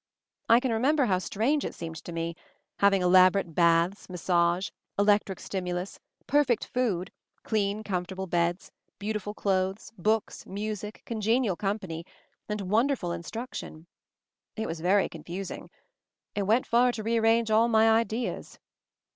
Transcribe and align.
I 0.49 0.59
can 0.59 0.71
re 0.71 0.79
member 0.79 1.05
how 1.05 1.19
strange 1.19 1.63
it 1.63 1.75
seemed 1.75 1.97
to 2.05 2.11
me, 2.11 2.35
having 2.79 3.03
elaborate 3.03 3.53
baths, 3.53 4.09
massage, 4.09 4.71
electric 4.97 5.39
stimulus, 5.39 5.99
perfect 6.25 6.65
food, 6.65 7.11
clean 7.43 7.83
comfortable 7.83 8.25
beds, 8.25 8.71
beauti 8.99 9.21
ful 9.21 9.35
clothes, 9.35 9.91
books, 9.99 10.43
music, 10.47 11.03
congenial 11.05 11.55
company, 11.55 12.03
and 12.49 12.61
wonderful 12.61 13.11
instruction. 13.11 13.85
It 14.55 14.65
was 14.65 14.79
very 14.81 15.07
con 15.07 15.23
fusing. 15.23 15.69
It 16.33 16.47
went 16.47 16.65
far 16.65 16.91
to 16.93 17.03
rearrange 17.03 17.51
all 17.51 17.67
my 17.67 17.87
ideas." 17.91 18.57